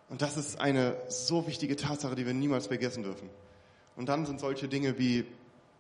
[0.10, 3.30] Und das ist eine so wichtige Tatsache, die wir niemals vergessen dürfen.
[3.98, 5.26] Und dann sind solche Dinge wie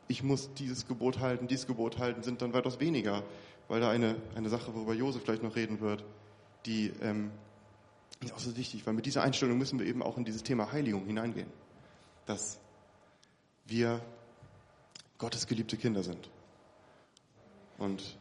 [0.07, 3.23] ich muss dieses Gebot halten, dieses Gebot halten, sind dann weitaus weniger,
[3.67, 6.03] weil da eine, eine Sache, worüber Josef vielleicht noch reden wird,
[6.65, 7.31] die ähm,
[8.21, 10.71] ist auch so wichtig, weil mit dieser Einstellung müssen wir eben auch in dieses Thema
[10.71, 11.49] Heiligung hineingehen.
[12.25, 12.59] Dass
[13.65, 14.01] wir
[15.17, 16.29] Gottes geliebte Kinder sind.
[17.77, 18.17] Und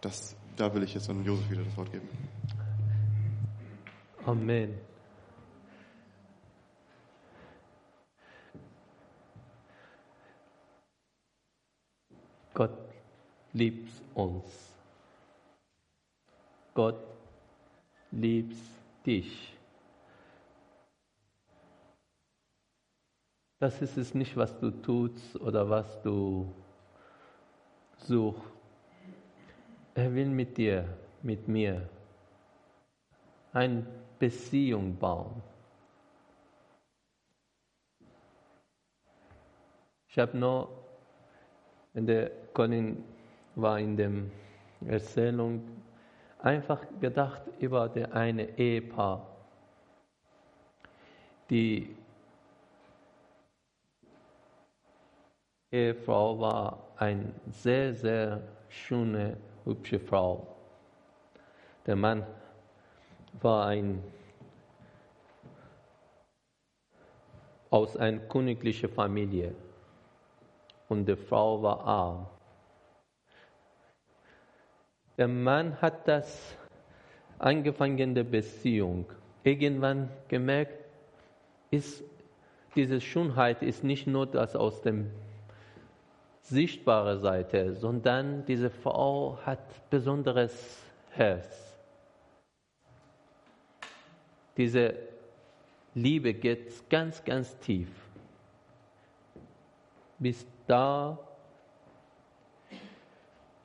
[0.00, 2.08] das, da will ich jetzt an Josef wieder das Wort geben.
[4.24, 4.74] Amen.
[12.54, 12.76] Gott
[13.52, 14.44] liebt uns.
[16.74, 16.96] Gott
[18.10, 18.56] liebt
[19.06, 19.56] dich.
[23.58, 26.52] Das ist es nicht, was du tust oder was du
[27.96, 28.42] suchst.
[29.94, 30.84] Er will mit dir,
[31.22, 31.88] mit mir
[33.52, 33.86] eine
[34.18, 35.42] Beziehung bauen.
[40.08, 40.68] Ich habe nur,
[41.92, 43.04] wenn der Colin
[43.54, 44.10] war in der
[44.86, 45.81] Erzählung,
[46.42, 49.26] einfach gedacht über der eine Ehepaar,
[51.48, 51.96] die
[55.70, 60.46] Ehefrau war eine sehr, sehr schöne, hübsche Frau.
[61.86, 62.26] Der Mann
[63.40, 64.02] war ein
[67.70, 69.54] aus einer königlichen Familie
[70.90, 72.26] und die Frau war arm.
[75.22, 76.56] Der Mann hat das
[77.38, 79.06] angefangene Beziehung
[79.44, 80.84] irgendwann gemerkt,
[81.70, 82.02] ist,
[82.74, 85.04] diese Schönheit ist nicht nur das aus der
[86.40, 91.72] sichtbaren Seite, sondern diese Frau hat besonderes Herz.
[94.56, 94.92] Diese
[95.94, 97.90] Liebe geht ganz, ganz tief.
[100.18, 101.16] Bis da,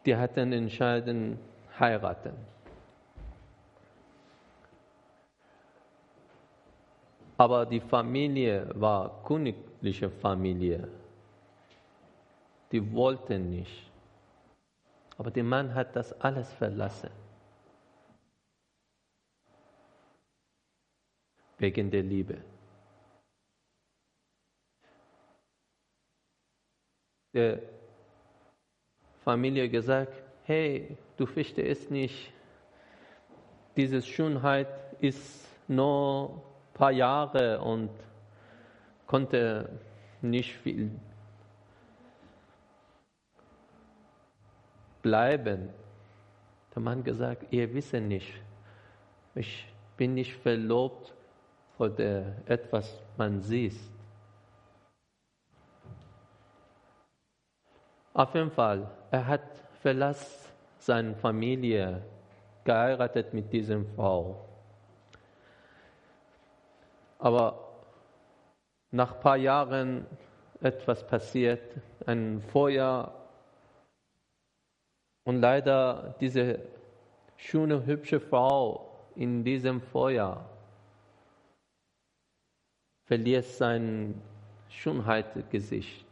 [0.07, 1.37] die hatten entschieden,
[1.77, 2.33] heiraten.
[7.37, 10.87] Aber die Familie war königliche Familie.
[12.71, 13.91] Die wollten nicht.
[15.17, 17.09] Aber der Mann hat das alles verlassen.
[21.57, 22.37] Wegen der Liebe.
[27.33, 27.76] Der
[29.27, 30.13] Familie gesagt,
[30.45, 32.31] hey, du verstehst nicht,
[33.75, 34.69] diese Schönheit
[35.01, 37.89] ist nur ein paar Jahre und
[39.05, 39.67] konnte
[40.21, 40.91] nicht viel
[45.01, 45.71] bleiben.
[46.73, 48.33] Der Mann gesagt, ihr wisst nicht,
[49.35, 51.13] ich bin nicht verlobt
[51.75, 53.75] vor der etwas man sieht.
[58.13, 59.41] Auf jeden Fall, er hat
[59.81, 60.47] verlassen
[60.79, 62.01] seine Familie,
[62.63, 64.45] geheiratet mit dieser Frau.
[67.19, 67.67] Aber
[68.91, 70.05] nach ein paar Jahren
[70.61, 71.61] etwas passiert,
[72.05, 73.13] ein Feuer
[75.23, 76.59] und leider diese
[77.35, 80.45] schöne, hübsche Frau in diesem Feuer
[83.05, 84.21] verliert sein
[84.69, 86.06] Schönheitsgesicht.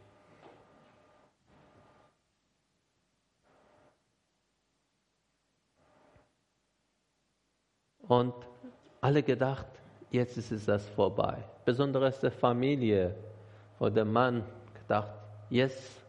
[8.08, 8.34] Und
[9.00, 9.66] alle gedacht,
[10.10, 11.42] jetzt ist es das vorbei.
[11.64, 13.14] Besonders der Familie,
[13.78, 15.12] wo der Mann gedacht,
[15.50, 16.02] jetzt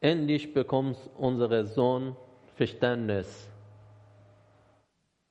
[0.00, 2.16] endlich bekommt unser Sohn
[2.56, 3.48] Verständnis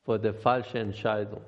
[0.04, 1.42] vor der falschen Entscheidung.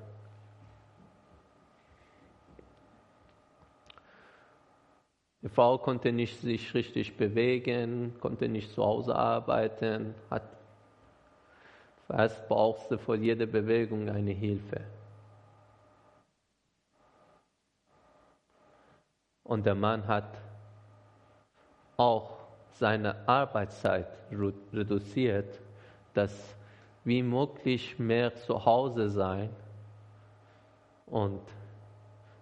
[5.42, 10.42] Die Frau konnte nicht sich richtig bewegen, konnte nicht zu Hause arbeiten, hat
[12.08, 14.80] Fast brauchst du vor jeder Bewegung eine Hilfe.
[19.44, 20.40] Und der Mann hat
[21.98, 22.38] auch
[22.72, 24.08] seine Arbeitszeit
[24.72, 25.60] reduziert,
[26.14, 26.56] dass
[27.04, 29.50] wie möglich mehr zu Hause sein
[31.06, 31.42] und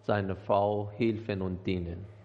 [0.02, 2.15] seine Frau helfen und dienen.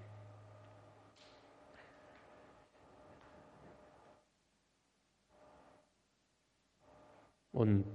[7.51, 7.85] Und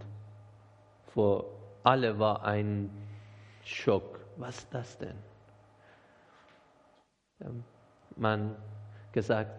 [1.14, 1.44] für
[1.82, 2.90] alle war ein
[3.64, 4.20] Schock.
[4.36, 5.16] Was ist das denn?
[8.16, 8.56] Man
[9.12, 9.50] gesagt,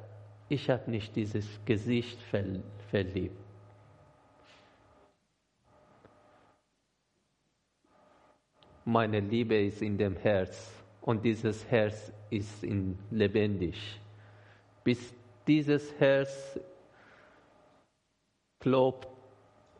[0.49, 3.37] ich habe nicht dieses Gesicht verliebt.
[8.85, 13.99] Meine Liebe ist in dem Herz und dieses Herz ist in lebendig.
[14.83, 15.13] Bis
[15.45, 16.57] dieses Herz
[18.59, 19.09] klopft,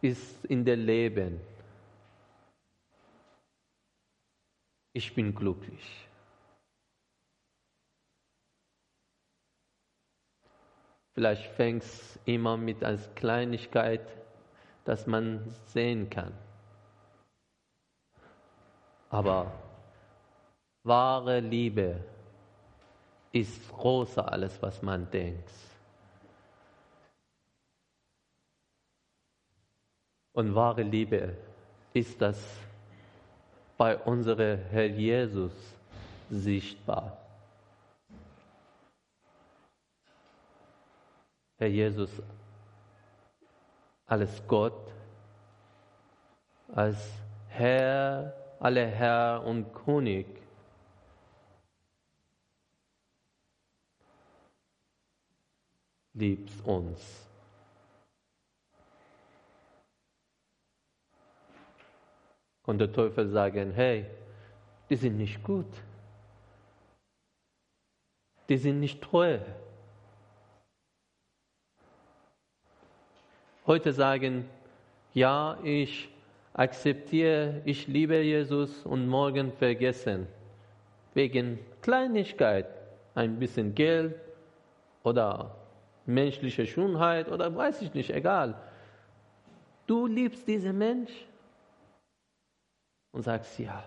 [0.01, 1.39] ist in der Leben.
[4.93, 6.07] Ich bin glücklich.
[11.13, 14.07] Vielleicht fängt es immer mit als Kleinigkeit,
[14.85, 16.33] dass man sehen kann.
[19.09, 19.51] Aber
[20.83, 22.03] wahre Liebe
[23.31, 25.49] ist größer alles, was man denkt.
[30.37, 31.35] Und wahre Liebe
[31.93, 32.37] ist das
[33.75, 35.51] bei unserem Herr Jesus
[36.29, 37.17] sichtbar.
[41.57, 42.21] Herr Jesus
[44.05, 44.93] als Gott,
[46.71, 47.13] als
[47.47, 50.27] Herr, alle Herr und König.
[56.13, 57.26] Liebt uns.
[62.67, 64.05] Und der Teufel sagen, hey,
[64.89, 65.65] die sind nicht gut.
[68.49, 69.39] Die sind nicht treu.
[73.65, 74.49] Heute sagen,
[75.13, 76.09] ja, ich
[76.53, 80.27] akzeptiere, ich liebe Jesus und morgen vergessen.
[81.13, 82.67] Wegen Kleinigkeit,
[83.15, 84.15] ein bisschen Geld
[85.03, 85.55] oder
[86.05, 88.55] menschliche Schönheit oder weiß ich nicht, egal.
[89.85, 91.26] Du liebst diesen Mensch,
[93.17, 93.83] und sagst ja.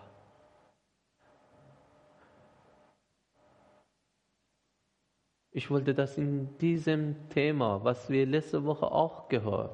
[5.53, 9.71] Ich wollte das in diesem Thema, was wir letzte Woche auch gehört,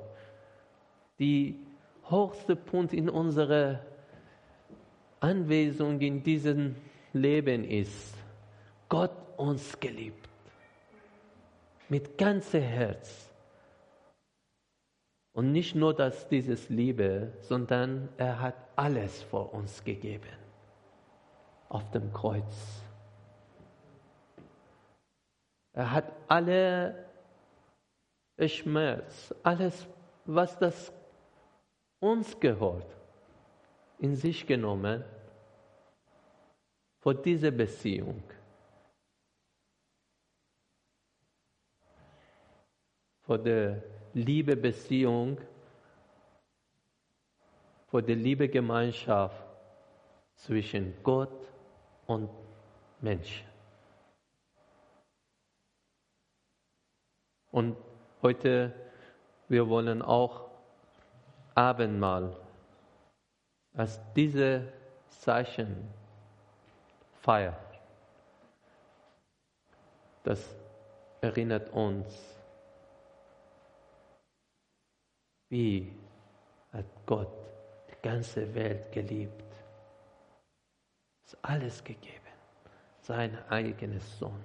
[1.18, 1.58] die
[2.06, 3.80] höchste Punkt in unserer
[5.20, 6.76] Anwesung in diesem
[7.14, 8.14] Leben ist,
[8.90, 10.28] Gott uns geliebt.
[11.88, 13.25] Mit ganzem Herz.
[15.36, 20.32] Und nicht nur, dass dieses Liebe, sondern er hat alles vor uns gegeben.
[21.68, 22.80] Auf dem Kreuz.
[25.74, 27.04] Er hat alle
[28.38, 29.86] Schmerz, alles,
[30.24, 30.90] was das
[32.00, 32.96] uns gehört,
[33.98, 35.04] in sich genommen
[37.00, 38.22] vor dieser Beziehung.
[43.20, 43.36] Vor
[44.16, 45.38] der Liebebeziehung,
[47.88, 49.44] vor der Liebegemeinschaft
[50.36, 51.30] zwischen Gott
[52.06, 52.30] und
[53.00, 53.44] Mensch.
[57.50, 57.76] Und
[58.22, 58.72] heute,
[59.48, 60.48] wir wollen auch
[61.54, 62.34] Abendmahl
[63.74, 64.72] als diese
[65.10, 65.88] Zeichen
[67.20, 67.56] feiern.
[70.24, 70.56] Das
[71.20, 72.35] erinnert uns
[75.56, 75.90] Wie
[76.70, 77.32] hat Gott
[77.88, 79.50] die ganze Welt geliebt?
[81.24, 82.34] Ist alles gegeben.
[83.00, 84.44] Sein eigenes Sohn.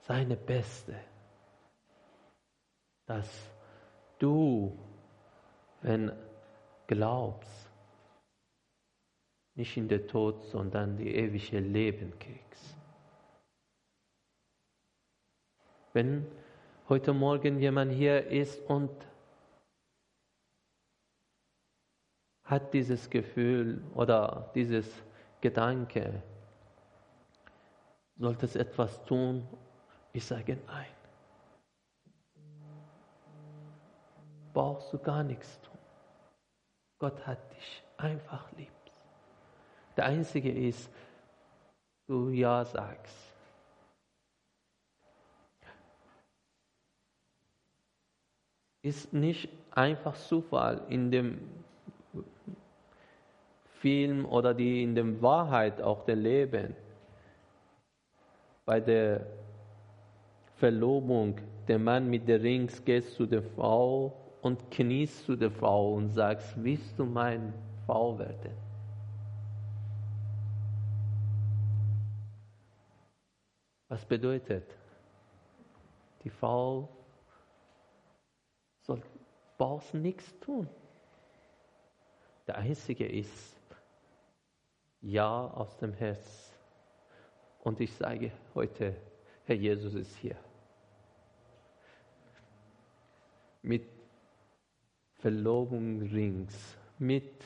[0.00, 0.98] Seine Beste.
[3.04, 3.50] Dass
[4.18, 4.74] du,
[5.82, 6.12] wenn
[6.86, 7.70] glaubst,
[9.54, 12.74] nicht in den Tod, sondern die ewige Leben kriegst.
[15.92, 16.26] Wenn
[16.88, 18.90] heute Morgen jemand hier ist und
[22.46, 24.88] hat dieses Gefühl oder dieses
[25.40, 26.22] Gedanke,
[28.16, 29.46] sollte es etwas tun?
[30.12, 30.86] Ich sage nein.
[34.54, 35.78] Brauchst du gar nichts tun.
[36.98, 38.72] Gott hat dich einfach lieb.
[39.96, 40.90] Der Einzige ist,
[42.06, 43.34] du Ja sagst.
[48.82, 51.65] Ist nicht einfach Zufall in dem
[53.80, 56.74] Film oder die in der Wahrheit auch der Leben.
[58.64, 59.26] Bei der
[60.56, 61.38] Verlobung,
[61.68, 64.12] der Mann mit der Rings geht zu der Frau
[64.42, 67.52] und kniet zu der Frau und sagt, willst du meine
[67.86, 68.52] Frau werden?
[73.88, 74.64] Was bedeutet?
[76.24, 76.88] Die Frau
[78.82, 79.00] soll,
[79.58, 80.68] braucht nichts tun.
[82.46, 83.56] Der Einzige ist
[85.00, 86.52] Ja aus dem Herz.
[87.60, 88.96] Und ich sage heute,
[89.44, 90.36] Herr Jesus ist hier.
[93.62, 93.88] Mit
[95.14, 97.44] Verlobung rings, mit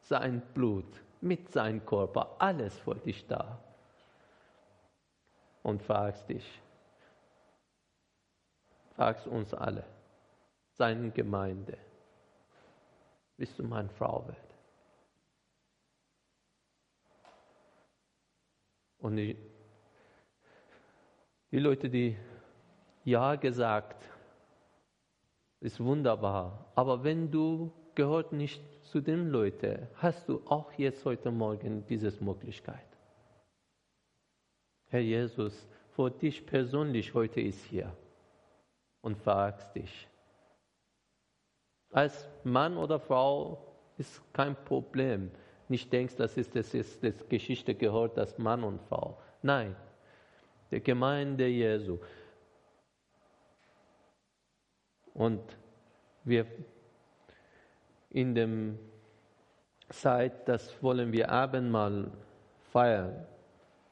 [0.00, 3.60] sein Blut, mit seinem Körper, alles für dich da.
[5.62, 6.60] Und fragst dich,
[8.96, 9.84] fragst uns alle,
[10.72, 11.78] seine Gemeinde,
[13.36, 14.36] bis du meine Frau wird.
[18.98, 19.36] Und die,
[21.50, 22.16] die Leute, die
[23.04, 24.02] Ja gesagt,
[25.60, 26.72] ist wunderbar.
[26.74, 32.12] Aber wenn du gehört nicht zu den Leuten, hast du auch jetzt heute Morgen diese
[32.22, 32.86] Möglichkeit.
[34.88, 37.96] Herr Jesus, vor dich persönlich heute ist hier
[39.00, 40.08] und fragst dich,
[41.94, 43.58] als Mann oder Frau
[43.96, 45.30] ist kein Problem.
[45.68, 49.16] Nicht denkst, dass es das ist, das Geschichte gehört, dass Mann und Frau.
[49.42, 49.76] Nein,
[50.72, 51.98] der Gemeinde Jesu.
[55.14, 55.40] Und
[56.24, 56.46] wir
[58.10, 58.78] in dem
[59.88, 62.10] Zeit, das wollen wir Abendmahl
[62.72, 63.24] feiern.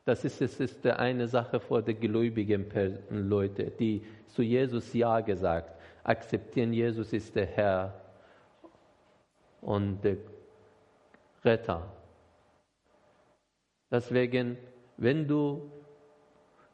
[0.04, 2.66] Das ist, das ist eine Sache vor den gläubigen
[3.10, 5.71] Leute, die zu Jesus Ja gesagt
[6.04, 8.00] akzeptieren, Jesus ist der Herr
[9.60, 10.16] und der
[11.44, 11.90] Retter.
[13.90, 14.56] Deswegen,
[14.96, 15.70] wenn du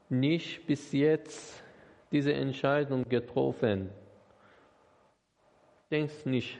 [0.08, 1.62] nicht bis jetzt
[2.10, 3.90] diese Entscheidung getroffen,
[5.90, 6.58] denkst nicht,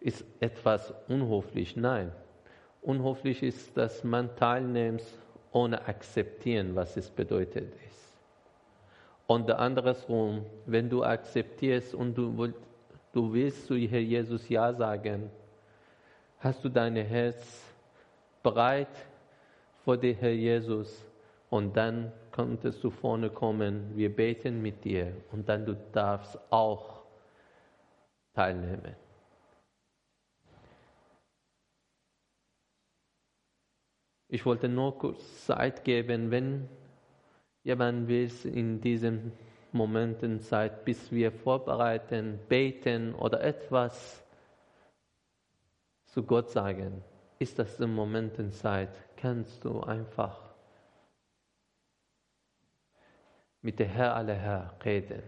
[0.00, 1.76] ist etwas unhöflich.
[1.76, 2.12] Nein,
[2.82, 5.04] unhöflich ist, dass man teilnimmt,
[5.52, 7.72] ohne akzeptieren, was es bedeutet.
[9.26, 12.52] Und andersrum, wenn du akzeptierst und du,
[13.12, 15.30] du willst zu Herr Jesus Ja sagen,
[16.40, 17.62] hast du dein Herz
[18.42, 18.88] bereit
[19.84, 21.04] vor dem Herr Jesus?
[21.48, 25.12] Und dann könntest du vorne kommen, wir beten mit dir.
[25.32, 27.02] Und dann du darfst auch
[28.34, 28.96] teilnehmen.
[34.28, 36.68] Ich wollte nur kurz Zeit geben, wenn
[37.64, 39.32] jemand will in diesem
[39.72, 44.22] Momenten Zeit, bis wir vorbereiten, beten oder etwas
[46.04, 47.02] zu Gott sagen,
[47.40, 50.40] ist das im Momenten Zeit, kannst du einfach
[53.62, 55.22] mit der Herr aller Herr reden.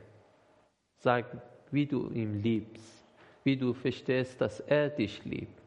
[0.99, 1.27] Sag,
[1.73, 3.05] wie du ihn liebst,
[3.43, 5.66] wie du verstehst, dass er dich liebt.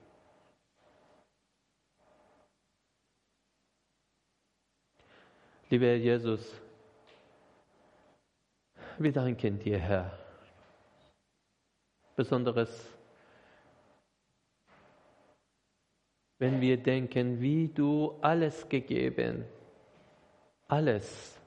[5.72, 6.52] Lieber Jesus,
[8.98, 10.18] wir danken dir, Herr.
[12.16, 12.92] Besonderes,
[16.40, 19.46] wenn wir denken, wie du alles gegeben,
[20.68, 21.40] alles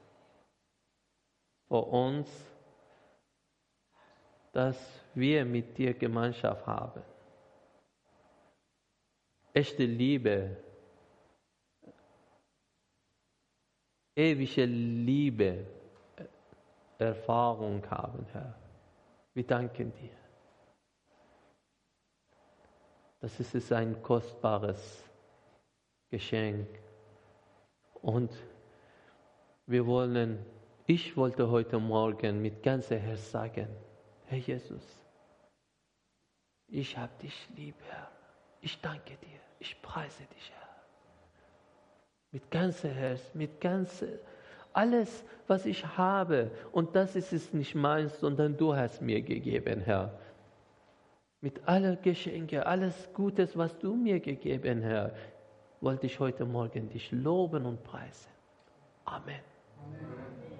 [1.67, 2.29] für uns,
[4.53, 4.77] dass
[5.13, 7.01] wir mit dir Gemeinschaft haben.
[9.53, 10.55] Echte Liebe
[14.15, 15.65] ewige Liebe
[16.97, 18.55] Erfahrung haben, Herr.
[19.33, 20.15] Wir danken dir.
[23.19, 25.03] Das ist ein kostbares
[26.09, 26.67] Geschenk.
[28.01, 28.31] Und
[29.65, 30.45] wir wollen,
[30.85, 33.67] ich wollte heute Morgen mit ganzem Herz sagen,
[34.25, 34.83] Herr Jesus,
[36.67, 38.11] ich habe dich lieb, Herr.
[38.61, 39.39] Ich danke dir.
[39.59, 40.62] Ich preise dich, Herr
[42.33, 44.09] mit ganzem Herz, mit ganzem,
[44.73, 46.51] alles, was ich habe.
[46.71, 50.19] Und das ist es nicht meins, sondern du hast mir gegeben, Herr.
[51.41, 55.13] Mit aller Geschenke, alles Gutes, was du mir gegeben, Herr,
[55.79, 58.31] wollte ich heute Morgen dich loben und preisen.
[59.05, 59.39] Amen.
[59.77, 60.52] Amen.